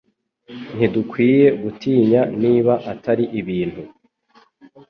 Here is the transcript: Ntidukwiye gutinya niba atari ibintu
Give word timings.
Ntidukwiye 0.75 1.45
gutinya 1.61 2.21
niba 2.41 2.73
atari 2.91 3.25
ibintu 3.39 3.81